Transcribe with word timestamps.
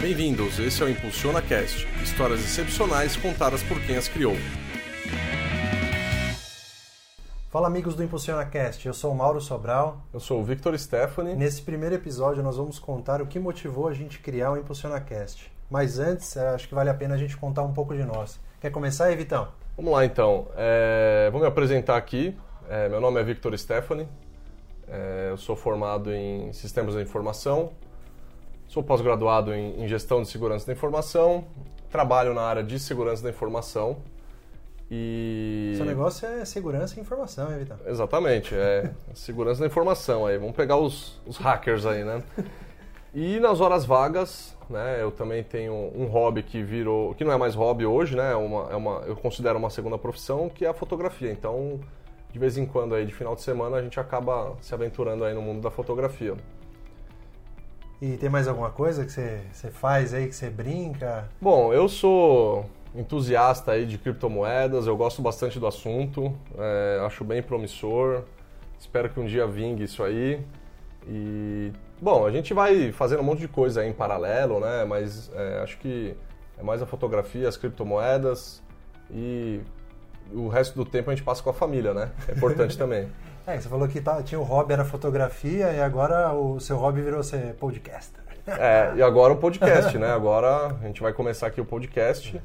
Bem-vindos, 0.00 0.60
esse 0.60 0.80
é 0.80 0.86
o 0.86 0.88
Impulsiona 0.88 1.42
Cast, 1.42 1.84
histórias 2.00 2.38
excepcionais 2.38 3.16
contadas 3.16 3.64
por 3.64 3.80
quem 3.80 3.96
as 3.96 4.06
criou. 4.06 4.36
Fala 7.50 7.66
amigos 7.66 7.96
do 7.96 8.04
Impulsiona 8.04 8.44
Cast, 8.44 8.86
eu 8.86 8.94
sou 8.94 9.10
o 9.10 9.16
Mauro 9.16 9.40
Sobral. 9.40 10.00
Eu 10.14 10.20
sou 10.20 10.40
o 10.40 10.44
Victor 10.44 10.78
Stephanie. 10.78 11.34
Nesse 11.34 11.62
primeiro 11.62 11.96
episódio 11.96 12.44
nós 12.44 12.56
vamos 12.56 12.78
contar 12.78 13.20
o 13.20 13.26
que 13.26 13.40
motivou 13.40 13.88
a 13.88 13.92
gente 13.92 14.20
criar 14.20 14.52
o 14.52 14.56
Impulsiona 14.56 15.00
Cast. 15.00 15.50
Mas 15.68 15.98
antes, 15.98 16.36
eh, 16.36 16.48
acho 16.50 16.68
que 16.68 16.76
vale 16.76 16.90
a 16.90 16.94
pena 16.94 17.16
a 17.16 17.18
gente 17.18 17.36
contar 17.36 17.64
um 17.64 17.72
pouco 17.72 17.92
de 17.92 18.04
nós. 18.04 18.38
Quer 18.60 18.70
começar 18.70 19.06
aí, 19.06 19.16
Vitão? 19.16 19.48
Vamos 19.76 19.90
lá 19.92 20.04
então. 20.04 20.46
É, 20.56 21.28
vou 21.32 21.40
me 21.40 21.46
apresentar 21.48 21.96
aqui. 21.96 22.36
É, 22.68 22.88
meu 22.88 23.00
nome 23.00 23.20
é 23.20 23.24
Victor 23.24 23.58
Stephanie. 23.58 24.06
É, 24.86 25.26
eu 25.30 25.36
sou 25.36 25.56
formado 25.56 26.12
em 26.14 26.52
Sistemas 26.52 26.94
da 26.94 27.02
Informação. 27.02 27.72
Sou 28.68 28.82
pós-graduado 28.82 29.54
em, 29.54 29.82
em 29.82 29.88
Gestão 29.88 30.20
de 30.20 30.28
Segurança 30.28 30.66
da 30.66 30.74
Informação. 30.74 31.46
Trabalho 31.90 32.34
na 32.34 32.42
área 32.42 32.62
de 32.62 32.78
Segurança 32.78 33.22
da 33.22 33.30
Informação. 33.30 33.96
E... 34.90 35.72
Seu 35.74 35.86
negócio 35.86 36.28
é 36.28 36.44
segurança 36.44 36.98
e 36.98 37.02
informação, 37.02 37.50
hein, 37.50 37.58
Vitão? 37.58 37.78
Exatamente, 37.86 38.54
é 38.54 38.90
segurança 39.14 39.60
da 39.60 39.66
informação 39.66 40.26
aí. 40.26 40.36
Vamos 40.36 40.54
pegar 40.54 40.76
os, 40.76 41.18
os 41.26 41.38
hackers 41.38 41.86
aí, 41.86 42.04
né? 42.04 42.22
E 43.14 43.40
nas 43.40 43.58
horas 43.62 43.86
vagas, 43.86 44.54
né, 44.68 44.98
eu 45.00 45.10
também 45.10 45.42
tenho 45.42 45.72
um 45.94 46.04
hobby 46.04 46.42
que 46.42 46.62
virou, 46.62 47.14
que 47.14 47.24
não 47.24 47.32
é 47.32 47.38
mais 47.38 47.54
hobby 47.54 47.86
hoje, 47.86 48.14
né, 48.14 48.32
é 48.32 48.36
uma, 48.36 48.70
é 48.70 48.76
uma, 48.76 49.02
eu 49.06 49.16
considero 49.16 49.58
uma 49.58 49.70
segunda 49.70 49.96
profissão, 49.96 50.50
que 50.50 50.66
é 50.66 50.68
a 50.68 50.74
fotografia. 50.74 51.30
Então, 51.32 51.80
de 52.30 52.38
vez 52.38 52.58
em 52.58 52.66
quando 52.66 52.94
aí, 52.94 53.06
de 53.06 53.14
final 53.14 53.34
de 53.34 53.40
semana, 53.40 53.78
a 53.78 53.82
gente 53.82 53.98
acaba 53.98 54.56
se 54.60 54.74
aventurando 54.74 55.24
aí 55.24 55.32
no 55.32 55.40
mundo 55.40 55.62
da 55.62 55.70
fotografia. 55.70 56.36
E 58.00 58.16
tem 58.16 58.28
mais 58.28 58.46
alguma 58.46 58.70
coisa 58.70 59.04
que 59.04 59.10
você, 59.10 59.40
você 59.52 59.70
faz 59.70 60.14
aí, 60.14 60.28
que 60.28 60.34
você 60.34 60.48
brinca? 60.48 61.28
Bom, 61.40 61.72
eu 61.72 61.88
sou 61.88 62.64
entusiasta 62.94 63.72
aí 63.72 63.84
de 63.86 63.98
criptomoedas, 63.98 64.86
eu 64.86 64.96
gosto 64.96 65.20
bastante 65.20 65.58
do 65.58 65.66
assunto, 65.66 66.32
é, 66.56 67.00
acho 67.04 67.24
bem 67.24 67.42
promissor, 67.42 68.22
espero 68.78 69.10
que 69.10 69.18
um 69.18 69.26
dia 69.26 69.46
vingue 69.46 69.82
isso 69.82 70.02
aí. 70.04 70.40
E, 71.08 71.72
bom, 72.00 72.24
a 72.24 72.30
gente 72.30 72.54
vai 72.54 72.92
fazendo 72.92 73.20
um 73.20 73.24
monte 73.24 73.40
de 73.40 73.48
coisa 73.48 73.80
aí 73.80 73.88
em 73.88 73.92
paralelo, 73.92 74.60
né? 74.60 74.84
Mas 74.84 75.30
é, 75.34 75.60
acho 75.62 75.78
que 75.78 76.14
é 76.56 76.62
mais 76.62 76.80
a 76.80 76.86
fotografia, 76.86 77.48
as 77.48 77.56
criptomoedas 77.56 78.62
e 79.10 79.60
o 80.32 80.48
resto 80.48 80.76
do 80.76 80.84
tempo 80.84 81.10
a 81.10 81.14
gente 81.14 81.24
passa 81.24 81.42
com 81.42 81.50
a 81.50 81.54
família, 81.54 81.92
né? 81.92 82.10
É 82.28 82.32
importante 82.32 82.76
também. 82.78 83.08
É, 83.48 83.58
você 83.58 83.66
falou 83.66 83.88
que 83.88 83.98
tá, 83.98 84.22
tinha 84.22 84.38
o 84.38 84.44
hobby 84.44 84.74
era 84.74 84.84
fotografia 84.84 85.72
e 85.72 85.80
agora 85.80 86.34
o 86.34 86.60
seu 86.60 86.76
hobby 86.76 87.00
virou 87.00 87.22
ser 87.22 87.54
podcaster. 87.54 88.22
É, 88.46 88.92
e 88.94 89.02
agora 89.02 89.32
o 89.32 89.38
podcast, 89.38 89.96
né? 89.96 90.10
Agora 90.10 90.66
a 90.66 90.86
gente 90.86 91.00
vai 91.00 91.14
começar 91.14 91.46
aqui 91.46 91.58
o 91.58 91.64
podcast. 91.64 92.38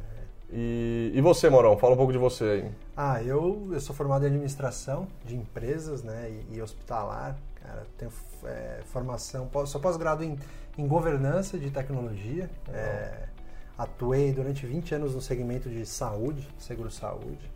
E, 0.50 1.12
e 1.14 1.20
você, 1.20 1.50
Morão? 1.50 1.78
Fala 1.78 1.96
um 1.96 1.98
pouco 1.98 2.14
de 2.14 2.18
você 2.18 2.44
aí. 2.46 2.72
Ah, 2.96 3.22
eu, 3.22 3.70
eu 3.74 3.82
sou 3.82 3.94
formado 3.94 4.24
em 4.24 4.28
administração 4.28 5.06
de 5.26 5.36
empresas 5.36 6.04
né, 6.04 6.32
e, 6.50 6.56
e 6.56 6.62
hospitalar. 6.62 7.36
Cara, 7.62 7.86
tenho 7.98 8.12
é, 8.46 8.80
formação, 8.86 9.50
sou 9.66 9.82
pós-grado 9.82 10.24
em, 10.24 10.40
em 10.78 10.88
governança 10.88 11.58
de 11.58 11.70
tecnologia. 11.70 12.50
É, 12.70 13.24
atuei 13.78 14.32
durante 14.32 14.66
20 14.66 14.96
anos 14.96 15.16
no 15.16 15.22
segmento 15.22 15.70
de 15.70 15.86
saúde, 15.86 16.48
seguro-saúde. 16.58 17.52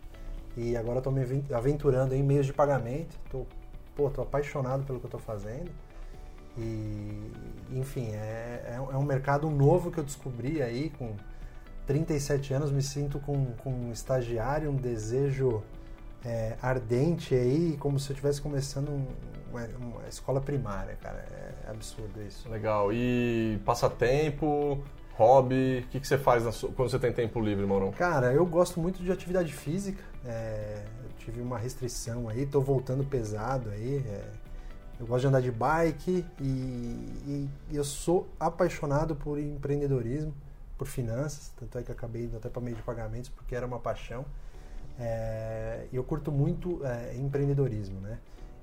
E 0.58 0.76
agora 0.76 0.98
estou 0.98 1.12
me 1.12 1.22
aventurando 1.54 2.16
em 2.16 2.22
meios 2.22 2.44
de 2.44 2.52
pagamento. 2.52 3.16
Tô, 3.30 3.46
pô, 3.94 4.10
tô 4.10 4.22
apaixonado 4.22 4.82
pelo 4.82 4.98
que 4.98 5.04
eu 5.04 5.08
estou 5.08 5.20
fazendo. 5.20 5.70
E, 6.56 7.30
enfim, 7.70 8.08
é, 8.08 8.64
é, 8.66 8.74
é 8.74 8.96
um 8.96 9.04
mercado 9.04 9.48
novo 9.48 9.92
que 9.92 9.98
eu 9.98 10.04
descobri 10.04 10.60
aí 10.60 10.90
com 10.98 11.14
37 11.86 12.52
anos, 12.54 12.72
me 12.72 12.82
sinto 12.82 13.20
com, 13.20 13.52
com 13.58 13.70
um 13.70 13.92
estagiário, 13.92 14.68
um 14.68 14.74
desejo 14.74 15.62
é, 16.24 16.56
ardente 16.60 17.36
aí, 17.36 17.76
como 17.78 18.00
se 18.00 18.10
eu 18.10 18.14
estivesse 18.14 18.42
começando 18.42 18.88
um, 18.88 19.06
uma, 19.50 19.64
uma, 19.78 20.08
escola 20.08 20.40
primária, 20.40 20.96
cara. 21.00 21.24
É 21.66 21.70
absurdo 21.70 22.20
isso. 22.20 22.48
Legal. 22.48 22.92
E 22.92 23.60
passatempo, 23.64 24.82
hobby, 25.18 25.80
o 25.80 25.88
que, 25.88 25.98
que 25.98 26.06
você 26.06 26.16
faz 26.16 26.44
sua, 26.54 26.70
quando 26.70 26.88
você 26.88 26.98
tem 26.98 27.12
tempo 27.12 27.40
livre, 27.40 27.66
Maurão? 27.66 27.90
Cara, 27.90 28.32
eu 28.32 28.46
gosto 28.46 28.80
muito 28.80 29.02
de 29.02 29.10
atividade 29.10 29.52
física. 29.52 30.00
É, 30.24 30.84
eu 31.02 31.10
tive 31.18 31.40
uma 31.40 31.58
restrição 31.58 32.28
aí, 32.28 32.46
tô 32.46 32.60
voltando 32.60 33.02
pesado 33.02 33.68
aí. 33.70 33.96
É, 34.06 34.24
eu 35.00 35.06
gosto 35.06 35.22
de 35.22 35.26
andar 35.26 35.42
de 35.42 35.50
bike 35.50 36.24
e, 36.40 36.44
e, 36.44 37.50
e 37.70 37.76
eu 37.76 37.82
sou 37.82 38.28
apaixonado 38.38 39.16
por 39.16 39.40
empreendedorismo 39.40 40.32
por 40.76 40.86
finanças, 40.86 41.52
tanto 41.58 41.76
é 41.76 41.82
que 41.82 41.90
acabei 41.90 42.22
indo 42.22 42.36
até 42.36 42.48
para 42.48 42.62
meio 42.62 42.76
de 42.76 42.82
pagamentos 42.82 43.28
porque 43.28 43.56
era 43.56 43.66
uma 43.66 43.80
paixão. 43.80 44.24
É, 45.00 45.86
eu 45.92 46.04
curto 46.04 46.30
muito 46.30 46.80
é, 46.86 47.16
empreendedorismo, 47.16 48.00
né? 48.00 48.18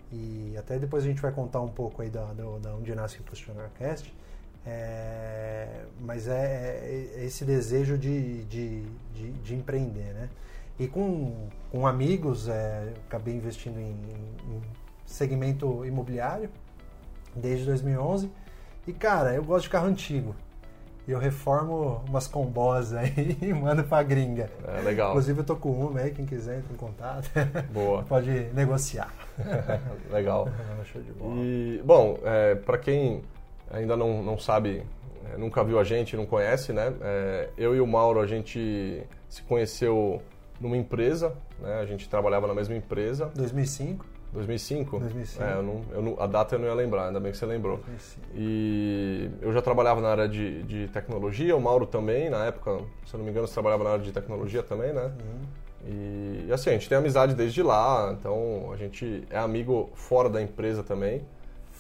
E 0.10 0.56
até 0.58 0.80
depois 0.80 1.04
a 1.04 1.08
gente 1.08 1.22
vai 1.22 1.34
contar 1.34 1.60
um 1.60 1.68
pouco 1.68 2.02
aí 2.02 2.10
da, 2.10 2.32
da, 2.32 2.44
da 2.60 2.76
onde 2.76 2.96
nasce 2.96 3.20
o 3.20 3.24
Funcionar 3.24 3.70
Cast. 3.78 4.14
É, 4.66 5.68
mas 6.00 6.28
é, 6.28 6.82
é, 7.16 7.26
esse 7.26 7.46
desejo 7.46 7.98
de, 7.98 8.44
de, 8.46 8.82
de, 9.14 9.32
de, 9.32 9.56
empreender, 9.56 10.14
né? 10.14 10.30
E 10.80 10.88
com, 10.88 11.48
com 11.72 11.86
amigos, 11.86 12.48
é, 12.48 12.94
acabei 13.08 13.36
investindo 13.36 13.80
em, 13.80 13.92
em 13.92 14.62
segmento 15.06 15.86
imobiliário 15.86 16.50
desde 17.36 17.66
2011. 17.66 18.32
E 18.88 18.94
cara, 18.94 19.34
eu 19.34 19.44
gosto 19.44 19.64
de 19.64 19.70
carro 19.70 19.88
antigo 19.88 20.36
e 21.08 21.12
eu 21.12 21.20
reformo 21.20 22.02
umas 22.10 22.28
combós 22.28 22.92
aí 22.94 23.38
e 23.42 23.54
mando 23.54 23.84
pra 23.84 24.02
gringa. 24.02 24.50
É, 24.68 24.82
legal. 24.82 25.10
Inclusive 25.10 25.40
eu 25.40 25.44
tô 25.44 25.56
com 25.56 25.72
uma 25.72 26.00
aí, 26.00 26.12
quem 26.12 26.26
quiser 26.26 26.58
entra 26.58 26.74
em 26.74 26.78
contato. 26.78 27.30
Boa. 27.72 28.04
Pode 28.10 28.32
negociar. 28.54 29.14
legal. 30.12 30.50
Show 30.92 31.02
de 31.02 31.12
bola. 31.12 31.36
E, 31.36 31.82
bom, 31.86 32.18
é, 32.24 32.56
para 32.56 32.78
quem 32.78 33.24
ainda 33.72 33.96
não, 33.96 34.24
não 34.24 34.38
sabe, 34.38 34.84
é, 35.34 35.38
nunca 35.38 35.64
viu 35.64 35.80
a 35.80 35.84
gente, 35.84 36.16
não 36.16 36.26
conhece, 36.26 36.74
né? 36.74 36.94
É, 37.02 37.50
eu 37.58 37.76
e 37.76 37.82
o 37.82 37.88
Mauro, 37.88 38.20
a 38.20 38.28
gente 38.28 39.04
se 39.30 39.42
conheceu 39.44 40.22
numa 40.60 40.78
empresa, 40.78 41.36
né? 41.60 41.80
A 41.80 41.86
gente 41.86 42.10
trabalhava 42.10 42.48
na 42.48 42.54
mesma 42.54 42.76
empresa. 42.76 43.32
2005. 43.36 44.06
2005? 44.34 45.00
2005. 45.00 45.44
É, 45.44 45.54
eu 45.54 45.64
não, 45.64 45.82
eu 45.92 46.02
não, 46.02 46.22
a 46.22 46.28
data 46.28 46.56
eu 46.56 46.60
não 46.60 46.68
ia 46.68 46.74
lembrar, 46.74 47.08
ainda 47.08 47.20
bem 47.20 47.32
que 47.32 47.38
você 47.38 47.46
lembrou. 47.46 47.78
2005. 47.78 48.28
E 48.36 49.30
eu 49.42 49.54
já 49.54 49.62
trabalhava 49.62 50.02
na 50.02 50.10
área 50.10 50.28
de, 50.28 50.64
de 50.64 50.88
tecnologia, 50.90 51.56
o 51.56 51.62
Mauro 51.62 51.86
também, 51.86 52.30
na 52.30 52.46
época, 52.46 52.80
se 53.06 53.14
eu 53.14 53.18
não 53.18 53.26
me 53.26 53.32
engano, 53.32 53.48
você 53.48 53.54
trabalhava 53.54 53.84
na 53.84 53.92
área 53.92 54.04
de 54.04 54.12
tecnologia 54.12 54.62
também, 54.62 54.94
né? 54.94 55.04
Uhum. 55.04 55.66
E, 55.88 56.46
e, 56.48 56.52
assim, 56.52 56.72
a 56.72 56.74
gente 56.74 56.90
tem 56.90 56.98
amizade 56.98 57.36
desde 57.36 57.62
lá, 57.62 58.16
então 58.20 58.72
a 58.74 58.76
gente 58.76 59.24
é 59.30 59.38
amigo 59.38 59.90
fora 59.94 60.30
da 60.30 60.42
empresa 60.42 60.84
também. 60.84 61.22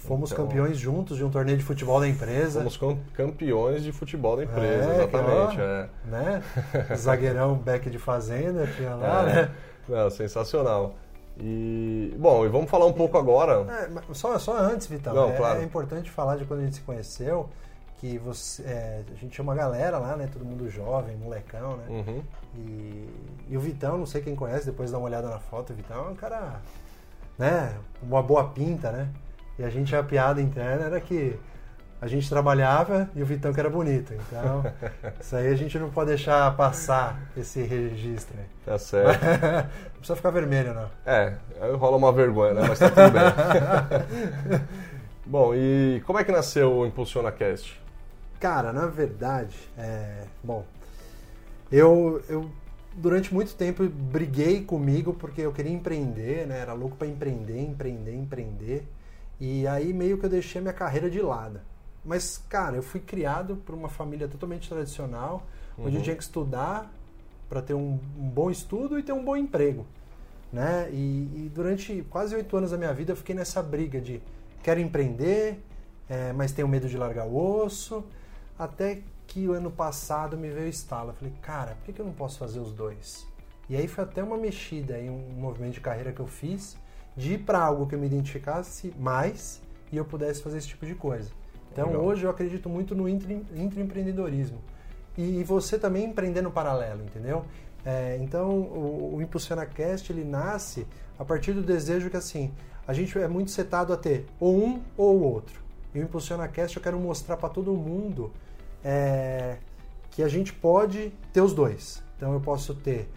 Fomos 0.06 0.32
então, 0.32 0.46
campeões 0.46 0.78
juntos 0.78 1.18
de 1.18 1.24
um 1.24 1.32
torneio 1.32 1.58
de 1.58 1.64
futebol 1.64 2.00
da 2.00 2.08
empresa. 2.08 2.60
Fomos 2.60 2.80
campeões 3.14 3.84
de 3.84 3.92
futebol 3.92 4.38
da 4.38 4.44
empresa, 4.44 4.92
é, 4.92 4.96
exatamente. 4.96 5.60
é. 5.60 5.90
Né? 6.06 6.44
Zagueirão 6.96 7.56
Beck 7.56 7.90
de 7.90 7.98
Fazenda 7.98 8.68
tinha 8.68 8.94
lá, 8.96 9.22
é. 9.24 9.34
né? 9.34 9.52
Não, 9.90 10.10
sensacional. 10.10 10.96
E, 11.38 12.16
bom, 12.18 12.46
e 12.46 12.50
vamos 12.50 12.70
falar 12.70 12.86
um 12.86 12.94
pouco 12.94 13.18
agora. 13.18 13.66
É, 13.70 14.14
só, 14.14 14.38
só 14.38 14.58
antes, 14.58 14.88
Vitão, 14.88 15.14
Não, 15.14 15.30
é, 15.30 15.36
claro. 15.36 15.60
é, 15.60 15.64
importante 15.64 16.10
falar 16.12 16.38
de 16.38 16.46
quando 16.46 16.62
a 16.62 16.64
gente 16.64 16.76
se 16.76 16.82
conheceu, 16.82 17.50
que 17.98 18.18
você, 18.20 18.62
é, 18.64 19.04
a 19.12 19.16
gente 19.16 19.30
tinha 19.30 19.44
uma 19.44 19.56
galera 19.56 19.98
lá, 19.98 20.16
né? 20.16 20.30
Todo 20.32 20.46
mundo 20.46 20.70
jovem, 20.70 21.18
molecão, 21.18 21.78
né? 21.78 21.86
Uhum. 21.90 22.24
E, 22.56 23.10
e, 23.50 23.58
o 23.58 23.60
Vitão, 23.60 23.98
não 23.98 24.06
sei 24.06 24.22
quem 24.22 24.36
conhece, 24.36 24.68
depois 24.68 24.92
dá 24.92 24.98
uma 24.98 25.08
olhada 25.08 25.28
na 25.28 25.40
foto, 25.40 25.74
o 25.74 25.76
Vitão 25.76 26.06
é 26.06 26.10
um 26.10 26.16
cara, 26.16 26.62
né? 27.38 27.76
Uma 28.02 28.22
boa 28.22 28.46
pinta, 28.50 28.92
né? 28.92 29.10
E 29.58 29.64
a 29.64 29.70
gente, 29.70 29.96
a 29.96 30.04
piada 30.04 30.42
interna 30.42 30.86
era 30.86 31.00
que 31.00 31.38
a 32.02 32.08
gente 32.08 32.30
trabalhava 32.30 33.10
e 33.16 33.24
o 33.24 33.26
Vitão 33.26 33.54
que 33.54 33.60
era 33.60 33.70
bonito. 33.70 34.14
Então, 34.14 34.64
isso 35.20 35.36
aí 35.36 35.48
a 35.48 35.56
gente 35.56 35.80
não 35.80 35.90
pode 35.90 36.10
deixar 36.10 36.56
passar 36.56 37.20
esse 37.36 37.62
registro 37.62 38.36
aí. 38.38 38.46
Tá 38.66 38.78
certo. 38.78 39.24
não 39.24 39.98
precisa 39.98 40.16
ficar 40.16 40.30
vermelho, 40.32 40.74
não. 40.74 40.90
É, 41.06 41.34
rola 41.78 41.98
uma 41.98 42.12
vergonha, 42.12 42.54
né? 42.54 42.66
Mas 42.68 42.80
tá 42.80 42.90
tudo 42.90 43.12
bem. 43.12 44.62
Bom, 45.26 45.56
e 45.56 46.04
como 46.06 46.20
é 46.20 46.24
que 46.24 46.32
nasceu 46.32 46.72
o 46.72 46.86
Impulsiona 46.86 47.32
Cast? 47.32 47.82
Cara, 48.40 48.72
na 48.72 48.86
verdade, 48.86 49.58
é... 49.76 50.26
bom, 50.44 50.64
eu, 51.72 52.22
eu 52.30 52.52
durante 52.94 53.34
muito 53.34 53.56
tempo 53.56 53.88
briguei 53.88 54.64
comigo 54.64 55.14
porque 55.14 55.42
eu 55.42 55.52
queria 55.52 55.72
empreender, 55.72 56.46
né? 56.46 56.60
Era 56.60 56.74
louco 56.74 56.96
para 56.96 57.08
empreender, 57.08 57.60
empreender, 57.60 58.14
empreender. 58.14 58.88
E 59.40 59.68
aí 59.68 59.94
meio 59.94 60.18
que 60.18 60.26
eu 60.26 60.30
deixei 60.30 60.60
a 60.60 60.62
minha 60.62 60.74
carreira 60.74 61.10
de 61.10 61.22
lado. 61.22 61.60
Mas, 62.04 62.38
cara, 62.50 62.76
eu 62.76 62.84
fui 62.84 63.00
criado 63.00 63.56
por 63.58 63.74
uma 63.74 63.90
família 63.90 64.28
totalmente 64.28 64.70
tradicional, 64.70 65.46
uhum. 65.78 65.86
onde 65.86 65.96
eu 65.96 66.00
uhum. 66.00 66.04
tinha 66.04 66.16
que 66.16 66.24
estudar 66.24 66.92
para 67.50 67.62
ter 67.62 67.74
um, 67.74 68.00
um, 68.18 68.30
bom 68.30 68.50
estudo 68.50 68.98
e 69.00 69.04
ter 69.04 69.12
um 69.12 69.24
bom 69.24 69.36
emprego. 69.36 69.86
Né? 70.54 70.90
E, 70.92 71.46
e 71.46 71.52
durante 71.54 72.06
quase 72.10 72.36
oito 72.36 72.56
anos 72.56 72.72
da 72.72 72.78
minha 72.78 72.94
vida 72.94 73.12
eu 73.12 73.16
fiquei 73.16 73.36
nessa 73.36 73.62
briga 73.62 74.00
de 74.00 74.22
quero 74.64 74.80
empreender, 74.80 75.60
é, 76.08 76.32
mas 76.34 76.52
tenho 76.52 76.68
medo 76.68 76.88
de 76.88 76.98
largar 76.98 77.26
o 77.26 77.36
osso, 77.36 78.04
até 78.58 79.02
que 79.28 79.48
o 79.48 79.54
ano 79.54 79.72
passado 79.72 80.38
me 80.38 80.50
veio 80.50 80.70
estala. 80.70 81.14
Falei, 81.14 81.34
cara, 81.42 81.76
por 81.76 81.86
que, 81.86 81.94
que 81.94 82.00
eu 82.00 82.06
não 82.06 82.14
posso 82.14 82.38
fazer 82.38 82.60
os 82.60 82.72
dois? 82.72 83.28
E 83.68 83.76
aí 83.76 83.88
foi 83.88 84.04
até 84.04 84.24
uma 84.24 84.38
mexida 84.38 85.00
em 85.00 85.10
um 85.10 85.34
movimento 85.38 85.74
de 85.74 85.82
carreira 85.82 86.12
que 86.12 86.20
eu 86.20 86.28
fiz 86.28 86.78
de 87.16 87.34
ir 87.34 87.38
para 87.40 87.60
algo 87.60 87.88
que 87.88 87.96
eu 87.96 88.00
me 88.00 88.08
identificasse 88.08 88.94
mais 89.00 89.62
e 89.92 89.98
eu 89.98 90.06
pudesse 90.06 90.42
fazer 90.42 90.58
esse 90.58 90.68
tipo 90.68 90.86
de 90.86 90.96
coisa. 90.96 91.30
Então 91.72 91.88
Legal. 91.88 92.04
hoje 92.04 92.24
eu 92.24 92.30
acredito 92.30 92.70
muito 92.70 92.96
no 92.96 93.08
intraempreendedorismo. 93.08 94.60
E, 95.18 95.40
e 95.40 95.44
você 95.44 95.78
também 95.78 96.06
empreender 96.06 96.42
no 96.42 96.52
paralelo, 96.52 97.04
entendeu? 97.04 97.46
É, 97.86 98.18
então 98.22 98.50
o, 98.50 99.16
o 99.16 99.22
Impulsiona 99.22 99.66
Cast 99.66 100.12
ele 100.12 100.24
nasce 100.24 100.88
a 101.18 101.24
partir 101.24 101.54
do 101.54 101.62
desejo 101.62 102.10
que 102.10 102.18
assim 102.18 102.52
a 102.88 102.94
gente 102.94 103.18
é 103.18 103.28
muito 103.28 103.52
setado 103.52 103.94
a 103.94 103.98
ter 103.98 104.26
ou 104.40 104.58
um 104.58 104.82
ou 104.98 105.18
o 105.18 105.24
outro. 105.24 105.62
E 105.94 106.00
o 106.00 106.04
Impulsiona 106.04 106.48
Cast 106.48 106.76
eu 106.76 106.84
quero 106.84 107.00
mostrar 107.00 107.38
para 107.38 107.50
todo 107.50 107.74
mundo 107.74 108.32
é, 108.84 109.58
que 110.12 110.24
a 110.24 110.28
gente 110.28 110.52
pode 110.54 111.14
ter 111.32 111.42
os 111.42 111.54
dois. 111.54 112.04
Então 112.18 112.34
eu 112.34 112.40
posso 112.40 112.74
ter 112.74 113.10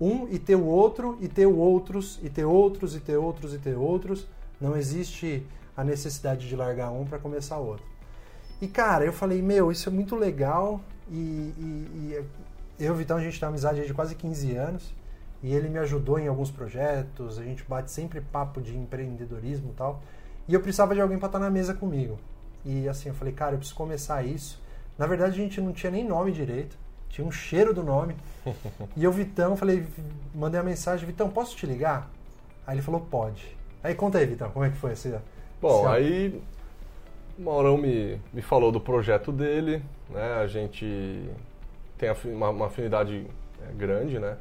um 0.00 0.28
e 0.28 0.38
ter 0.38 0.56
o 0.56 0.64
outro, 0.64 1.18
e 1.20 1.28
ter 1.28 1.46
outros, 1.46 2.18
e 2.22 2.30
ter 2.30 2.44
outros, 2.44 2.94
e 2.94 3.00
ter 3.00 3.16
outros, 3.16 3.54
e 3.54 3.58
ter 3.58 3.76
outros. 3.76 4.26
Não 4.60 4.76
existe 4.76 5.46
a 5.76 5.84
necessidade 5.84 6.48
de 6.48 6.56
largar 6.56 6.90
um 6.90 7.04
para 7.04 7.18
começar 7.18 7.58
outro. 7.58 7.84
E 8.60 8.66
cara, 8.66 9.04
eu 9.04 9.12
falei, 9.12 9.40
meu, 9.40 9.70
isso 9.70 9.88
é 9.88 9.92
muito 9.92 10.16
legal. 10.16 10.80
E, 11.10 11.14
e, 11.14 11.88
e 11.94 12.24
eu 12.78 12.86
e 12.86 12.90
o 12.90 12.94
Vitão, 12.94 13.16
a 13.16 13.20
gente 13.20 13.38
tem 13.38 13.46
uma 13.46 13.52
amizade 13.52 13.84
de 13.86 13.94
quase 13.94 14.14
15 14.14 14.56
anos. 14.56 14.94
E 15.42 15.54
ele 15.54 15.68
me 15.68 15.78
ajudou 15.78 16.18
em 16.18 16.26
alguns 16.26 16.50
projetos. 16.50 17.38
A 17.38 17.44
gente 17.44 17.64
bate 17.64 17.90
sempre 17.90 18.20
papo 18.20 18.60
de 18.60 18.76
empreendedorismo 18.76 19.70
e 19.70 19.74
tal. 19.74 20.02
E 20.48 20.54
eu 20.54 20.60
precisava 20.60 20.94
de 20.94 21.00
alguém 21.00 21.18
para 21.18 21.26
estar 21.26 21.38
tá 21.38 21.44
na 21.44 21.50
mesa 21.50 21.74
comigo. 21.74 22.18
E 22.64 22.88
assim, 22.88 23.08
eu 23.08 23.14
falei, 23.14 23.32
cara, 23.32 23.54
eu 23.54 23.58
preciso 23.58 23.76
começar 23.76 24.24
isso. 24.24 24.60
Na 24.96 25.06
verdade, 25.06 25.40
a 25.40 25.42
gente 25.42 25.60
não 25.60 25.72
tinha 25.72 25.92
nem 25.92 26.04
nome 26.04 26.32
direito. 26.32 26.76
Tinha 27.08 27.26
um 27.26 27.32
cheiro 27.32 27.74
do 27.74 27.82
nome. 27.82 28.14
e 28.96 29.04
eu, 29.04 29.12
Vitão, 29.12 29.56
falei, 29.56 29.86
mandei 30.34 30.60
a 30.60 30.62
mensagem, 30.62 31.06
Vitão, 31.06 31.28
posso 31.28 31.56
te 31.56 31.66
ligar? 31.66 32.10
Aí 32.66 32.74
ele 32.74 32.82
falou, 32.82 33.00
pode. 33.00 33.56
Aí 33.82 33.94
conta 33.94 34.18
aí, 34.18 34.26
Vitão, 34.26 34.50
como 34.50 34.64
é 34.64 34.70
que 34.70 34.76
foi 34.76 34.92
esse. 34.92 35.14
Bom, 35.60 35.80
esse... 35.80 35.88
aí 35.88 36.42
o 37.38 37.42
Maurão 37.42 37.78
me, 37.78 38.20
me 38.32 38.42
falou 38.42 38.72
do 38.72 38.80
projeto 38.80 39.30
dele, 39.30 39.82
né? 40.10 40.34
A 40.34 40.46
gente 40.46 41.30
tem 41.96 42.10
uma, 42.24 42.50
uma 42.50 42.66
afinidade 42.66 43.26
é, 43.62 43.72
grande, 43.72 44.18
né? 44.18 44.36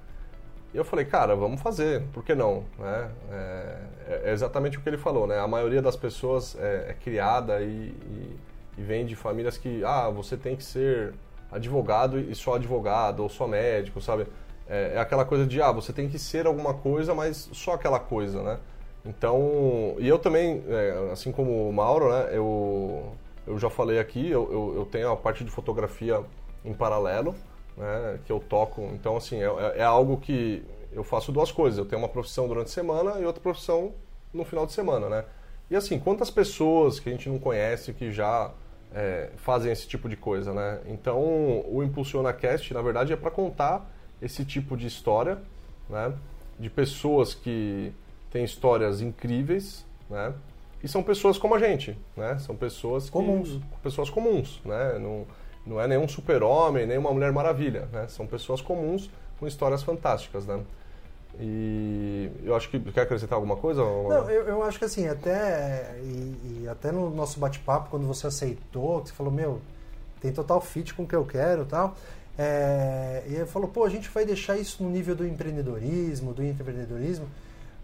E 0.73 0.77
eu 0.77 0.83
falei, 0.83 1.05
cara, 1.05 1.35
vamos 1.35 1.61
fazer, 1.61 2.03
por 2.13 2.23
que 2.23 2.35
não? 2.35 2.63
Né? 2.77 3.09
É, 3.31 3.77
é 4.25 4.31
exatamente 4.31 4.77
o 4.77 4.81
que 4.81 4.89
ele 4.89 4.97
falou, 4.97 5.25
né? 5.25 5.39
A 5.39 5.47
maioria 5.47 5.81
das 5.81 5.95
pessoas 5.95 6.57
é, 6.59 6.87
é 6.89 6.93
criada 6.93 7.61
e, 7.61 7.65
e, 7.65 8.37
e, 8.77 8.81
vem 8.81 9.05
de 9.05 9.15
famílias 9.15 9.57
que, 9.57 9.83
ah, 9.85 10.09
você 10.09 10.35
tem 10.35 10.55
que 10.55 10.63
ser 10.63 11.13
advogado 11.51 12.19
e 12.19 12.33
só 12.35 12.55
advogado, 12.55 13.21
ou 13.21 13.29
só 13.29 13.47
médico, 13.47 14.01
sabe? 14.01 14.27
É, 14.67 14.93
é 14.95 14.99
aquela 14.99 15.25
coisa 15.25 15.45
de, 15.45 15.61
ah, 15.61 15.71
você 15.71 15.93
tem 15.93 16.09
que 16.09 16.19
ser 16.19 16.45
alguma 16.45 16.73
coisa, 16.73 17.13
mas 17.15 17.49
só 17.53 17.73
aquela 17.73 17.99
coisa, 17.99 18.43
né? 18.43 18.59
Então, 19.05 19.95
e 19.99 20.07
eu 20.07 20.19
também, 20.19 20.63
é, 20.67 21.09
assim 21.11 21.31
como 21.31 21.69
o 21.69 21.71
Mauro, 21.71 22.09
né? 22.09 22.29
Eu, 22.31 23.13
eu 23.45 23.57
já 23.57 23.69
falei 23.69 23.99
aqui, 23.99 24.29
eu, 24.29 24.51
eu, 24.51 24.73
eu 24.79 24.85
tenho 24.85 25.09
a 25.09 25.15
parte 25.15 25.43
de 25.45 25.49
fotografia 25.49 26.21
em 26.65 26.73
paralelo, 26.73 27.33
né, 27.77 28.19
que 28.25 28.31
eu 28.31 28.39
toco. 28.39 28.81
Então, 28.93 29.15
assim, 29.15 29.41
é, 29.41 29.77
é, 29.77 29.83
algo 29.83 30.17
que 30.17 30.63
eu 30.91 31.03
faço 31.03 31.31
duas 31.31 31.51
coisas. 31.51 31.79
Eu 31.79 31.85
tenho 31.85 32.01
uma 32.01 32.09
profissão 32.09 32.47
durante 32.47 32.67
a 32.67 32.71
semana 32.71 33.19
e 33.19 33.25
outra 33.25 33.41
profissão 33.41 33.93
no 34.33 34.43
final 34.43 34.65
de 34.65 34.73
semana, 34.73 35.07
né? 35.07 35.25
E 35.69 35.75
assim, 35.75 35.99
quantas 35.99 36.29
pessoas 36.29 36.99
que 36.99 37.09
a 37.09 37.11
gente 37.11 37.29
não 37.29 37.39
conhece 37.39 37.93
que 37.93 38.11
já 38.11 38.51
é, 38.93 39.29
fazem 39.37 39.71
esse 39.71 39.87
tipo 39.87 40.07
de 40.07 40.15
coisa, 40.15 40.53
né? 40.53 40.79
Então, 40.87 41.19
o 41.69 41.83
Impulsiona 41.83 42.33
Cast, 42.33 42.73
na 42.73 42.81
verdade, 42.81 43.13
é 43.13 43.15
para 43.15 43.31
contar 43.31 43.89
esse 44.21 44.45
tipo 44.45 44.75
de 44.75 44.87
história, 44.87 45.37
né? 45.89 46.13
De 46.59 46.69
pessoas 46.69 47.33
que 47.33 47.93
têm 48.31 48.43
histórias 48.43 49.01
incríveis, 49.01 49.85
né? 50.09 50.33
E 50.83 50.87
são 50.87 51.01
pessoas 51.01 51.37
como 51.37 51.55
a 51.55 51.59
gente, 51.59 51.97
né? 52.15 52.37
São 52.39 52.55
pessoas 52.55 53.09
comuns, 53.09 53.49
que, 53.49 53.61
pessoas 53.83 54.09
comuns, 54.09 54.61
né? 54.63 54.97
Não, 54.99 55.25
não 55.65 55.81
é 55.81 55.87
nenhum 55.87 56.07
super-homem, 56.07 56.85
nem 56.85 56.97
uma 56.97 57.11
Mulher 57.11 57.31
Maravilha, 57.31 57.87
né? 57.91 58.07
São 58.07 58.25
pessoas 58.25 58.61
comuns 58.61 59.09
com 59.39 59.47
histórias 59.47 59.83
fantásticas, 59.83 60.45
né? 60.45 60.63
E 61.39 62.31
eu 62.43 62.55
acho 62.55 62.69
que 62.69 62.79
quer 62.91 63.01
acrescentar 63.01 63.35
alguma 63.35 63.55
coisa? 63.55 63.81
Não, 63.81 64.29
eu, 64.29 64.47
eu 64.47 64.63
acho 64.63 64.79
que 64.79 64.85
assim, 64.85 65.07
até 65.07 65.99
e, 66.01 66.63
e 66.63 66.67
até 66.67 66.91
no 66.91 67.09
nosso 67.11 67.39
bate-papo 67.39 67.89
quando 67.91 68.07
você 68.07 68.25
aceitou, 68.25 69.05
você 69.05 69.13
falou, 69.13 69.31
meu, 69.31 69.61
tem 70.19 70.31
total 70.31 70.59
fit 70.59 70.93
com 70.93 71.03
o 71.03 71.07
que 71.07 71.15
eu 71.15 71.25
quero, 71.25 71.65
tal. 71.65 71.95
É, 72.37 73.23
e 73.27 73.35
ele 73.35 73.45
falou, 73.45 73.67
pô, 73.67 73.83
a 73.83 73.89
gente 73.89 74.09
vai 74.09 74.25
deixar 74.25 74.57
isso 74.57 74.83
no 74.83 74.89
nível 74.89 75.15
do 75.15 75.27
empreendedorismo, 75.27 76.33
do 76.33 76.43
empreendedorismo. 76.43 77.27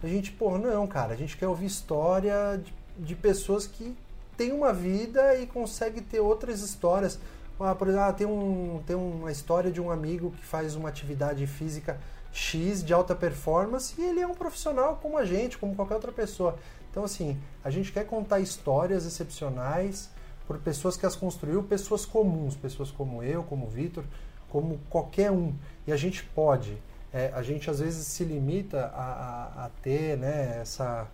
A 0.02 0.08
gente, 0.08 0.32
pô, 0.32 0.58
não, 0.58 0.86
cara, 0.86 1.14
a 1.14 1.16
gente 1.16 1.38
quer 1.38 1.48
ouvir 1.48 1.66
história 1.66 2.62
de, 2.64 2.74
de 3.06 3.16
pessoas 3.16 3.66
que 3.66 3.96
têm 4.36 4.52
uma 4.52 4.74
vida 4.74 5.36
e 5.38 5.48
conseguem 5.48 6.04
ter 6.04 6.20
outras 6.20 6.62
histórias. 6.62 7.20
Ah, 7.60 7.74
por 7.74 7.88
exemplo, 7.88 8.06
ah, 8.06 8.14
tem, 8.14 8.28
um, 8.28 8.82
tem 8.86 8.96
uma 8.96 9.32
história 9.32 9.72
de 9.72 9.80
um 9.80 9.90
amigo 9.90 10.32
que 10.32 10.44
faz 10.44 10.76
uma 10.76 10.90
atividade 10.90 11.46
física 11.48 11.98
X 12.34 12.84
de 12.84 12.94
alta 12.94 13.16
performance 13.16 13.94
e 13.98 14.04
ele 14.04 14.20
é 14.20 14.28
um 14.28 14.34
profissional 14.34 15.00
como 15.02 15.18
a 15.18 15.24
gente, 15.24 15.58
como 15.58 15.76
qualquer 15.76 15.96
outra 15.96 16.12
pessoa. 16.12 16.58
Então, 16.90 17.04
assim, 17.04 17.40
a 17.64 17.70
gente 17.70 17.92
quer 17.92 18.06
contar 18.06 18.40
histórias 18.40 19.06
excepcionais 19.06 20.10
por 20.48 20.58
pessoas 20.58 20.98
que 20.98 21.06
as 21.06 21.16
construiu, 21.16 21.64
pessoas 21.64 22.06
comuns, 22.06 22.56
pessoas 22.56 22.92
como 22.92 23.24
eu, 23.24 23.44
como 23.44 23.66
o 23.66 23.70
Vitor, 23.70 24.04
como 24.50 24.80
qualquer 24.90 25.32
um. 25.32 25.54
E 25.88 25.92
a 25.92 25.98
gente 25.98 26.24
pode. 26.24 26.78
É, 27.14 27.32
a 27.34 27.42
gente 27.44 27.70
às 27.70 27.80
vezes 27.80 28.06
se 28.08 28.24
limita 28.24 28.88
a, 28.88 29.04
a, 29.04 29.66
a 29.66 29.70
ter 29.82 30.18
né, 30.18 30.60
essa. 30.62 31.08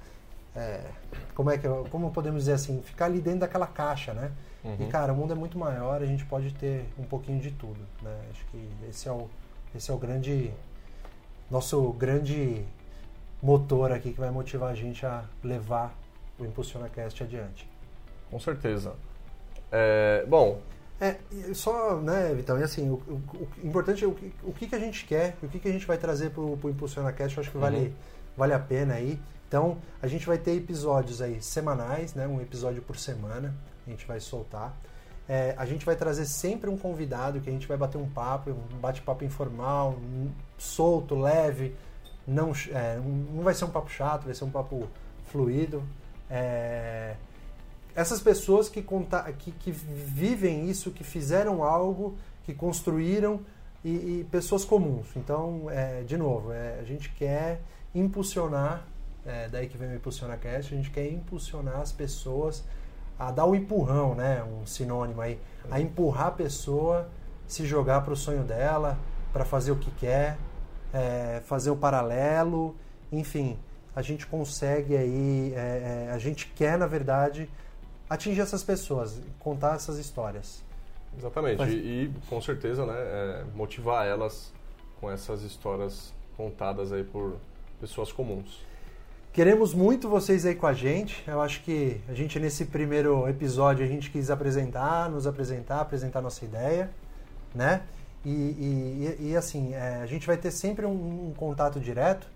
É, 0.56 0.82
como 1.36 1.52
é 1.52 1.58
que 1.58 1.68
como 1.90 2.12
podemos 2.12 2.42
dizer 2.42 2.54
assim, 2.54 2.82
ficar 2.82 3.06
ali 3.06 3.22
dentro 3.22 3.42
daquela 3.42 3.68
caixa, 3.68 4.14
né? 4.14 4.32
Uhum. 4.64 4.76
E, 4.80 4.88
cara, 4.88 5.14
o 5.14 5.16
mundo 5.16 5.32
é 5.32 5.36
muito 5.36 5.58
maior, 5.58 6.02
a 6.02 6.06
gente 6.06 6.26
pode 6.26 6.54
ter 6.54 6.86
um 6.98 7.04
pouquinho 7.04 7.40
de 7.40 7.52
tudo, 7.52 7.80
né? 8.02 8.20
Acho 8.32 8.46
que 8.48 8.70
esse 8.90 9.08
é 9.08 9.12
o, 9.12 9.30
esse 9.74 9.90
é 9.90 9.94
o 9.94 9.98
grande... 9.98 10.52
Nosso 11.50 11.92
grande 11.94 12.66
motor 13.42 13.92
aqui 13.92 14.12
que 14.14 14.20
vai 14.20 14.32
motivar 14.32 14.72
a 14.72 14.76
gente 14.76 15.06
a 15.06 15.24
levar 15.44 15.96
o 16.38 16.46
Impulsiona 16.46 16.90
Cast 16.90 17.24
adiante. 17.24 17.70
Com 18.30 18.40
certeza. 18.40 18.94
É, 19.72 20.26
bom... 20.28 20.62
É, 21.02 21.16
só, 21.54 21.96
né, 21.96 22.34
Vitão, 22.36 22.60
e 22.60 22.64
assim, 22.64 22.90
o, 22.90 22.96
o, 22.96 23.48
o 23.64 23.68
importante 23.68 24.04
é 24.04 24.08
o, 24.08 24.18
o 24.44 24.52
que, 24.52 24.68
que 24.68 24.76
a 24.76 24.80
gente 24.80 25.06
quer, 25.06 25.38
o 25.42 25.48
que, 25.48 25.58
que 25.58 25.70
a 25.70 25.72
gente 25.72 25.88
vai 25.88 25.98
trazer 25.98 26.30
para 26.32 26.42
o 26.42 26.60
Impulsiona 26.66 27.14
Cast, 27.14 27.38
eu 27.38 27.42
acho 27.42 27.52
que 27.52 27.58
vale, 27.58 27.78
uhum. 27.78 27.94
vale 28.36 28.54
a 28.54 28.60
pena 28.60 28.96
aí. 28.96 29.18
Então, 29.48 29.78
a 30.02 30.08
gente 30.08 30.28
vai 30.28 30.38
ter 30.38 30.58
episódios 30.58 31.22
aí 31.22 31.42
semanais, 31.42 32.14
né, 32.14 32.28
um 32.28 32.42
episódio 32.42 32.82
por 32.82 32.98
semana 32.98 33.56
a 33.88 33.90
gente 33.90 34.06
vai 34.06 34.20
soltar. 34.20 34.76
É, 35.28 35.54
a 35.58 35.66
gente 35.66 35.86
vai 35.86 35.96
trazer 35.96 36.26
sempre 36.26 36.70
um 36.70 36.78
convidado 36.78 37.40
que 37.40 37.50
a 37.50 37.54
gente 37.54 37.68
vai 37.68 37.78
bater 37.78 37.98
um 37.98 38.10
papo, 38.10 38.52
um 38.52 38.78
bate-papo 38.78 39.24
informal, 39.24 39.96
solto, 40.60 41.16
leve. 41.16 41.76
Não, 42.28 42.52
é, 42.72 42.98
não 43.34 43.42
vai 43.42 43.54
ser 43.54 43.66
um 43.66 43.72
papo 43.72 43.90
chato, 43.90 44.26
vai 44.26 44.36
ser 44.36 44.44
um 44.44 44.52
papo 44.52 44.88
fluido. 45.26 45.84
É, 46.30 47.16
essas 47.96 48.22
pessoas 48.22 48.70
que, 48.70 48.82
conta, 48.82 49.24
que, 49.34 49.52
que, 49.52 49.72
vivem 49.72 50.70
isso, 50.70 50.92
que 50.92 51.04
fizeram 51.04 51.64
algo, 51.64 52.18
que 52.44 52.54
construíram, 52.54 53.42
e, 53.84 53.90
e 53.90 54.28
pessoas 54.30 54.66
comuns. 54.66 55.08
Então, 55.16 55.70
é, 55.70 56.04
de 56.04 56.18
novo, 56.18 56.52
é, 56.52 56.80
a 56.80 56.84
gente 56.84 57.10
quer 57.12 57.62
impulsionar, 57.94 58.86
é, 59.26 59.48
daí 59.48 59.68
que 59.68 59.78
vem 59.78 59.90
o 59.90 59.96
Impulsiona 59.96 60.38
Cast, 60.38 60.74
a 60.74 60.78
gente 60.78 60.92
quer 60.92 61.12
impulsionar 61.12 61.80
as 61.80 61.92
pessoas 61.92 62.64
a 63.18 63.32
dar 63.32 63.46
o 63.46 63.52
um 63.52 63.56
empurrão, 63.56 64.16
né? 64.16 64.44
Um 64.44 64.66
sinônimo 64.66 65.22
aí. 65.22 65.40
A 65.70 65.80
empurrar 65.80 66.28
a 66.28 66.32
pessoa, 66.32 67.10
se 67.48 67.66
jogar 67.66 68.02
para 68.02 68.14
o 68.14 68.18
sonho 68.18 68.44
dela, 68.44 68.98
para 69.34 69.44
fazer 69.44 69.72
o 69.72 69.76
que 69.76 69.92
quer, 69.92 70.38
é, 70.94 71.42
fazer 71.46 71.70
o 71.70 71.76
paralelo, 71.76 72.76
enfim, 73.12 73.58
a 73.96 74.02
gente 74.02 74.26
consegue 74.28 74.96
aí, 74.96 75.54
é, 75.56 76.08
é, 76.08 76.12
a 76.12 76.18
gente 76.18 76.48
quer, 76.56 76.78
na 76.78 76.88
verdade, 76.88 77.50
atingir 78.10 78.42
essas 78.42 78.64
pessoas, 78.64 79.20
contar 79.40 79.76
essas 79.76 79.98
histórias. 79.98 80.64
Exatamente, 81.18 81.58
Mas... 81.58 81.74
e, 81.74 82.12
com 82.30 82.42
certeza, 82.42 82.86
né, 82.86 82.96
é, 82.96 83.44
motivar 83.56 84.06
elas 84.06 84.54
com 85.00 85.12
essas 85.12 85.44
histórias 85.44 86.14
contadas 86.38 86.92
aí 86.92 87.04
por 87.04 87.38
pessoas 87.80 88.12
comuns. 88.12 88.64
Queremos 89.32 89.74
muito 89.74 90.10
vocês 90.10 90.46
aí 90.46 90.56
com 90.56 90.66
a 90.66 90.74
gente. 90.74 91.24
Eu 91.28 91.40
acho 91.40 91.62
que 91.62 92.02
a 92.10 92.14
gente 92.14 92.40
nesse 92.40 92.66
primeiro 92.66 93.28
episódio 93.28 93.86
a 93.86 93.88
gente 93.88 94.10
quis 94.10 94.32
apresentar, 94.32 95.10
nos 95.10 95.28
apresentar, 95.28 95.82
apresentar 95.82 96.20
nossa 96.20 96.44
ideia, 96.44 96.90
né? 97.54 97.84
E, 98.26 98.30
e, 98.30 99.30
e 99.30 99.36
assim, 99.36 99.74
é, 99.74 100.00
a 100.02 100.06
gente 100.06 100.28
vai 100.28 100.36
ter 100.36 100.52
sempre 100.52 100.86
um, 100.86 101.30
um, 101.30 101.34
contato 101.34 101.80
direto 101.80 102.28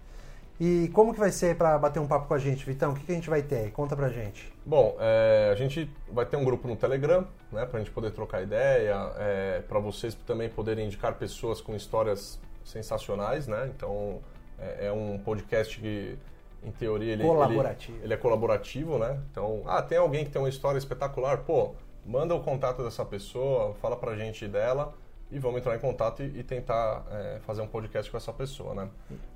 E 0.59 0.89
como 0.93 1.13
que 1.13 1.19
vai 1.19 1.31
ser 1.31 1.57
para 1.57 1.77
bater 1.77 1.99
um 1.99 2.07
papo 2.07 2.27
com 2.27 2.33
a 2.33 2.39
gente, 2.39 2.65
Vitão? 2.65 2.91
O 2.91 2.95
que, 2.95 3.03
que 3.03 3.11
a 3.11 3.15
gente 3.15 3.29
vai 3.29 3.41
ter? 3.41 3.69
Conta 3.71 3.95
pra 3.95 4.07
gente. 4.07 4.51
Bom, 4.65 4.95
é, 4.99 5.49
a 5.51 5.55
gente 5.55 5.89
vai 6.09 6.25
ter 6.25 6.37
um 6.37 6.45
grupo 6.45 6.67
no 6.67 6.75
Telegram, 6.77 7.27
né, 7.51 7.65
para 7.65 7.79
a 7.79 7.83
gente 7.83 7.91
poder 7.91 8.11
trocar 8.11 8.41
ideia, 8.41 8.95
é, 9.17 9.61
para 9.67 9.79
vocês 9.79 10.15
também 10.25 10.47
poderem 10.47 10.85
indicar 10.85 11.15
pessoas 11.15 11.59
com 11.59 11.75
histórias 11.75 12.39
sensacionais, 12.63 13.45
né? 13.45 13.69
Então 13.75 14.21
é, 14.57 14.87
é 14.87 14.91
um 14.91 15.17
podcast 15.17 15.77
que, 15.81 16.17
em 16.63 16.71
teoria, 16.71 17.11
ele, 17.11 17.23
colaborativo. 17.23 17.97
Ele, 17.97 18.05
ele, 18.05 18.13
é 18.13 18.17
colaborativo, 18.17 18.97
né? 18.97 19.19
Então, 19.31 19.63
ah, 19.65 19.81
tem 19.81 19.97
alguém 19.97 20.23
que 20.23 20.31
tem 20.31 20.41
uma 20.41 20.47
história 20.47 20.77
espetacular, 20.77 21.39
pô, 21.39 21.71
manda 22.05 22.33
o 22.33 22.41
contato 22.41 22.81
dessa 22.83 23.03
pessoa, 23.03 23.73
fala 23.81 23.97
pra 23.97 24.15
gente 24.15 24.47
dela 24.47 24.93
e 25.33 25.39
vamos 25.39 25.59
entrar 25.59 25.75
em 25.75 25.79
contato 25.79 26.21
e, 26.21 26.39
e 26.39 26.43
tentar 26.43 27.03
é, 27.11 27.39
fazer 27.41 27.61
um 27.61 27.67
podcast 27.67 28.09
com 28.09 28.17
essa 28.17 28.31
pessoa, 28.31 28.75
né? 28.75 28.89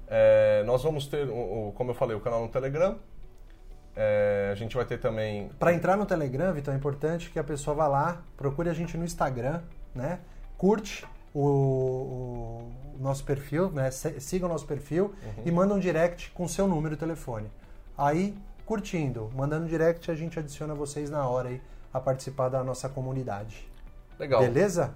É, 0.07 0.63
nós 0.65 0.83
vamos 0.83 1.07
ter, 1.07 1.27
o, 1.27 1.69
o, 1.69 1.71
como 1.73 1.91
eu 1.91 1.95
falei, 1.95 2.15
o 2.15 2.19
canal 2.19 2.41
no 2.41 2.47
Telegram. 2.47 2.97
É, 3.95 4.49
a 4.51 4.55
gente 4.55 4.75
vai 4.75 4.85
ter 4.85 4.99
também. 4.99 5.49
Para 5.57 5.73
entrar 5.73 5.97
no 5.97 6.05
Telegram, 6.05 6.53
Vitor, 6.53 6.73
é 6.73 6.77
importante 6.77 7.31
que 7.31 7.39
a 7.39 7.43
pessoa 7.43 7.75
vá 7.75 7.87
lá, 7.87 8.21
procure 8.37 8.69
a 8.69 8.73
gente 8.73 8.95
no 8.95 9.03
Instagram, 9.03 9.61
né? 9.95 10.19
Curte 10.55 11.05
o, 11.33 12.61
o 12.95 12.97
nosso 12.99 13.23
perfil, 13.23 13.71
né? 13.71 13.89
Siga 13.89 14.45
o 14.45 14.49
nosso 14.49 14.67
perfil 14.67 15.05
uhum. 15.05 15.43
e 15.45 15.51
manda 15.51 15.73
um 15.73 15.79
direct 15.79 16.29
com 16.31 16.47
seu 16.47 16.67
número 16.67 16.95
de 16.95 16.99
telefone. 16.99 17.49
Aí, 17.97 18.37
curtindo, 18.65 19.31
mandando 19.35 19.67
direct, 19.67 20.11
a 20.11 20.15
gente 20.15 20.37
adiciona 20.37 20.75
vocês 20.75 21.09
na 21.09 21.27
hora 21.27 21.49
aí 21.49 21.61
a 21.91 21.99
participar 21.99 22.49
da 22.49 22.63
nossa 22.63 22.87
comunidade. 22.87 23.67
Legal. 24.19 24.41
Beleza? 24.41 24.93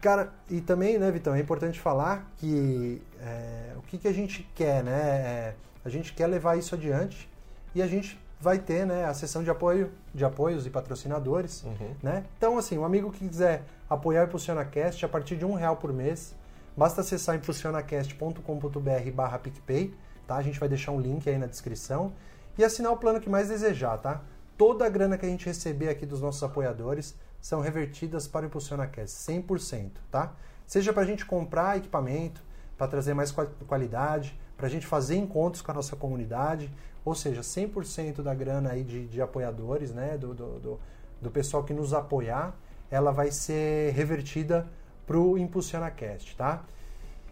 Cara, 0.00 0.32
e 0.48 0.60
também, 0.60 0.98
né, 0.98 1.10
Vitão, 1.10 1.34
é 1.34 1.40
importante 1.40 1.80
falar 1.80 2.30
que 2.36 3.02
é, 3.20 3.72
o 3.76 3.82
que, 3.82 3.98
que 3.98 4.06
a 4.06 4.12
gente 4.12 4.48
quer, 4.54 4.84
né? 4.84 4.92
É, 4.92 5.54
a 5.84 5.88
gente 5.88 6.12
quer 6.12 6.26
levar 6.26 6.56
isso 6.56 6.74
adiante 6.74 7.28
e 7.74 7.82
a 7.82 7.86
gente 7.86 8.18
vai 8.40 8.58
ter 8.58 8.86
né, 8.86 9.04
a 9.04 9.14
sessão 9.14 9.42
de 9.42 9.50
apoio 9.50 9.90
de 10.14 10.24
apoios 10.24 10.66
e 10.66 10.70
patrocinadores. 10.70 11.64
Uhum. 11.64 11.94
Né? 12.02 12.24
Então, 12.36 12.56
assim, 12.56 12.78
um 12.78 12.84
amigo 12.84 13.10
que 13.10 13.26
quiser 13.26 13.64
apoiar 13.90 14.22
o 14.22 14.24
ImpulsionaCast 14.26 15.04
a 15.04 15.08
partir 15.08 15.36
de 15.36 15.44
um 15.44 15.54
real 15.54 15.76
por 15.76 15.92
mês, 15.92 16.34
basta 16.76 17.00
acessar 17.00 17.34
impulsionacast.com.br 17.36 19.10
barra 19.12 19.38
PicPay, 19.38 19.94
tá? 20.26 20.36
A 20.36 20.42
gente 20.42 20.60
vai 20.60 20.68
deixar 20.68 20.92
um 20.92 21.00
link 21.00 21.28
aí 21.28 21.38
na 21.38 21.46
descrição 21.46 22.12
e 22.56 22.64
assinar 22.64 22.92
o 22.92 22.96
plano 22.96 23.20
que 23.20 23.28
mais 23.28 23.48
desejar, 23.48 23.98
tá? 23.98 24.20
Toda 24.58 24.84
a 24.84 24.88
grana 24.88 25.16
que 25.16 25.24
a 25.24 25.28
gente 25.28 25.46
receber 25.46 25.88
aqui 25.88 26.04
dos 26.04 26.20
nossos 26.20 26.42
apoiadores 26.42 27.14
são 27.40 27.60
revertidas 27.60 28.26
para 28.26 28.44
o 28.44 28.48
ImpulsionaCast, 28.48 29.16
100%, 29.16 29.92
tá? 30.10 30.34
Seja 30.66 30.92
para 30.92 31.02
a 31.04 31.06
gente 31.06 31.24
comprar 31.24 31.78
equipamento, 31.78 32.42
para 32.76 32.88
trazer 32.88 33.14
mais 33.14 33.30
qualidade, 33.68 34.38
para 34.56 34.66
a 34.66 34.68
gente 34.70 34.84
fazer 34.84 35.16
encontros 35.16 35.62
com 35.62 35.70
a 35.70 35.74
nossa 35.74 35.94
comunidade, 35.94 36.74
ou 37.04 37.14
seja, 37.14 37.40
100% 37.40 38.20
da 38.20 38.34
grana 38.34 38.70
aí 38.72 38.82
de, 38.82 39.06
de 39.06 39.22
apoiadores, 39.22 39.92
né, 39.92 40.18
do, 40.18 40.34
do, 40.34 40.58
do, 40.58 40.80
do, 41.22 41.30
pessoal 41.30 41.62
que 41.62 41.72
nos 41.72 41.94
apoiar, 41.94 42.56
ela 42.90 43.12
vai 43.12 43.30
ser 43.30 43.92
revertida 43.92 44.68
para 45.06 45.16
o 45.16 45.38
ImpulsionaCast, 45.38 46.36
tá? 46.36 46.64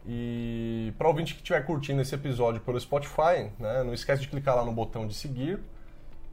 E 0.07 0.93
para 0.99 1.07
o 1.07 1.11
ouvinte 1.11 1.35
que 1.35 1.40
estiver 1.40 1.64
curtindo 1.64 2.02
esse 2.02 2.14
episódio 2.14 2.61
pelo 2.61 2.78
Spotify, 2.78 3.50
né, 3.59 3.83
não 3.85 3.95
esquece 3.95 4.23
de 4.23 4.28
clicar 4.28 4.57
lá 4.57 4.64
no 4.64 4.73
botão 4.73 5.07
de 5.07 5.14
seguir. 5.14 5.61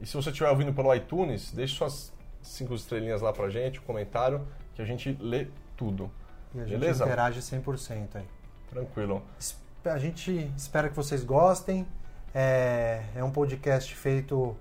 E 0.00 0.06
se 0.06 0.14
você 0.14 0.30
estiver 0.30 0.50
ouvindo 0.50 0.74
pelo 0.74 0.92
iTunes, 0.92 1.52
deixe 1.52 1.76
suas 1.76 2.12
cinco 2.42 2.74
estrelinhas 2.74 3.22
lá 3.22 3.32
pra 3.32 3.48
gente, 3.48 3.78
um 3.78 3.82
comentário, 3.82 4.46
que 4.74 4.82
a 4.82 4.84
gente 4.84 5.16
lê 5.20 5.46
tudo. 5.76 6.10
E 6.54 6.60
a 6.60 6.64
gente 6.64 6.80
Beleza? 6.80 7.04
interage 7.04 7.40
100% 7.40 8.16
aí. 8.16 8.24
Tranquilo. 8.68 9.22
A 9.84 9.98
gente 9.98 10.52
espera 10.56 10.88
que 10.88 10.96
vocês 10.96 11.24
gostem. 11.24 11.86
É, 12.34 13.02
é 13.14 13.22
um 13.22 13.30
podcast 13.30 13.94
feito 13.94 14.56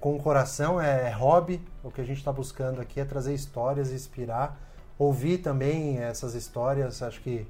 com 0.00 0.16
o 0.16 0.18
coração, 0.22 0.80
é 0.80 1.10
hobby. 1.10 1.60
O 1.82 1.90
que 1.90 2.00
a 2.00 2.04
gente 2.04 2.18
está 2.18 2.32
buscando 2.32 2.80
aqui 2.80 3.00
é 3.00 3.04
trazer 3.04 3.34
histórias, 3.34 3.90
inspirar, 3.92 4.58
ouvir 4.98 5.38
também 5.38 5.98
essas 5.98 6.34
histórias. 6.34 7.02
Acho 7.02 7.20
que 7.20 7.46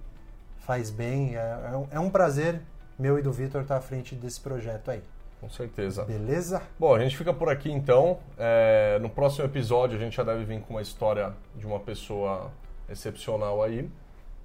faz 0.59 0.91
bem. 0.91 1.37
É, 1.37 1.87
é 1.93 1.99
um 1.99 2.11
prazer 2.11 2.61
meu 2.99 3.19
e 3.19 3.23
do 3.23 3.33
Vitor 3.33 3.63
estar 3.63 3.77
à 3.77 3.81
frente 3.81 4.15
desse 4.15 4.41
projeto 4.41 4.91
aí. 4.91 5.03
Com 5.41 5.51
certeza. 5.51 6.05
Beleza? 6.05 6.63
Bom, 6.79 6.95
a 6.95 7.01
gente 7.01 7.17
fica 7.17 7.33
por 7.33 7.49
aqui 7.49 7.71
então. 7.71 8.19
É, 8.39 8.99
no 9.01 9.11
próximo 9.11 9.45
episódio 9.45 9.97
a 9.97 10.01
gente 10.01 10.17
já 10.17 10.23
deve 10.23 10.45
vir 10.45 10.61
com 10.63 10.75
uma 10.75 10.83
história 10.83 11.35
de 11.55 11.67
uma 11.67 11.81
pessoa 11.81 12.51
excepcional 12.89 13.63
aí. 13.63 13.91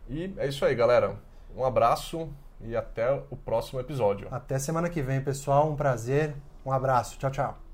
E 0.09 0.33
é 0.37 0.47
isso 0.47 0.65
aí, 0.65 0.75
galera. 0.75 1.15
Um 1.55 1.63
abraço 1.63 2.27
e 2.61 2.75
até 2.75 3.11
o 3.29 3.35
próximo 3.35 3.79
episódio. 3.79 4.27
Até 4.31 4.59
semana 4.59 4.89
que 4.89 5.01
vem, 5.01 5.21
pessoal. 5.21 5.69
Um 5.69 5.75
prazer. 5.75 6.35
Um 6.65 6.71
abraço. 6.71 7.17
Tchau, 7.17 7.31
tchau. 7.31 7.68